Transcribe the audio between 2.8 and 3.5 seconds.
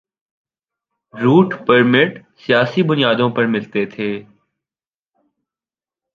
بنیادوں پہ